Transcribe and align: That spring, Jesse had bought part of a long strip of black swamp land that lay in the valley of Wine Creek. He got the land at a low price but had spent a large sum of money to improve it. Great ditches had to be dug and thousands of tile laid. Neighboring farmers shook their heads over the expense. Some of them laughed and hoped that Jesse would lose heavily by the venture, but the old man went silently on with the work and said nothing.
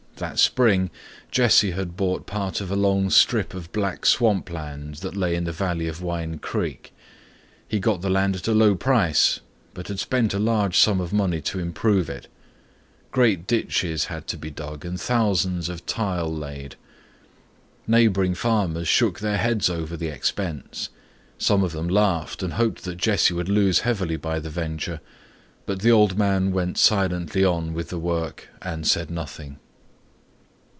That 0.17 0.37
spring, 0.37 0.91
Jesse 1.31 1.71
had 1.71 1.97
bought 1.97 2.27
part 2.27 2.61
of 2.61 2.69
a 2.69 2.75
long 2.75 3.09
strip 3.09 3.55
of 3.55 3.71
black 3.71 4.05
swamp 4.05 4.51
land 4.51 4.97
that 4.97 5.15
lay 5.17 5.33
in 5.33 5.45
the 5.45 5.51
valley 5.51 5.87
of 5.87 6.03
Wine 6.03 6.37
Creek. 6.37 6.93
He 7.67 7.79
got 7.79 8.01
the 8.01 8.09
land 8.11 8.35
at 8.35 8.47
a 8.47 8.53
low 8.53 8.75
price 8.75 9.39
but 9.73 9.87
had 9.87 9.99
spent 9.99 10.35
a 10.35 10.37
large 10.37 10.77
sum 10.77 11.01
of 11.01 11.11
money 11.11 11.41
to 11.41 11.57
improve 11.57 12.07
it. 12.07 12.27
Great 13.09 13.47
ditches 13.47 14.05
had 14.05 14.27
to 14.27 14.37
be 14.37 14.51
dug 14.51 14.85
and 14.85 15.01
thousands 15.01 15.69
of 15.69 15.87
tile 15.87 16.31
laid. 16.31 16.75
Neighboring 17.87 18.35
farmers 18.35 18.87
shook 18.87 19.21
their 19.21 19.37
heads 19.39 19.71
over 19.71 19.97
the 19.97 20.09
expense. 20.09 20.89
Some 21.39 21.63
of 21.63 21.71
them 21.71 21.87
laughed 21.89 22.43
and 22.43 22.53
hoped 22.53 22.83
that 22.83 22.97
Jesse 22.97 23.33
would 23.33 23.49
lose 23.49 23.79
heavily 23.79 24.17
by 24.17 24.39
the 24.39 24.51
venture, 24.51 25.01
but 25.65 25.81
the 25.81 25.89
old 25.89 26.15
man 26.15 26.51
went 26.51 26.77
silently 26.77 27.43
on 27.43 27.73
with 27.73 27.89
the 27.89 27.97
work 27.97 28.49
and 28.61 28.85
said 28.85 29.09
nothing. 29.09 29.57